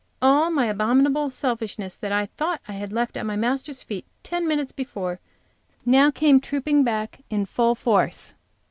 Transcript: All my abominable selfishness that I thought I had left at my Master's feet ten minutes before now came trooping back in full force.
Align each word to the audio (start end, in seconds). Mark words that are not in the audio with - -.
All 0.19 0.49
my 0.49 0.65
abominable 0.65 1.29
selfishness 1.29 1.95
that 1.97 2.11
I 2.11 2.25
thought 2.25 2.59
I 2.67 2.71
had 2.71 2.91
left 2.91 3.15
at 3.15 3.25
my 3.27 3.35
Master's 3.35 3.83
feet 3.83 4.03
ten 4.23 4.47
minutes 4.47 4.71
before 4.71 5.19
now 5.85 6.09
came 6.09 6.41
trooping 6.41 6.83
back 6.83 7.19
in 7.29 7.45
full 7.45 7.75
force. 7.75 8.33